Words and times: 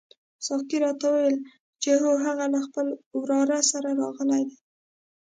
ساقي 0.45 0.77
راته 0.83 1.05
وویل 1.09 1.37
چې 1.81 1.91
هو 2.01 2.11
هغه 2.25 2.45
له 2.53 2.59
خپل 2.67 2.87
وراره 3.19 3.59
سره 3.71 3.89
راغلی 4.01 4.43
دی. 4.49 4.57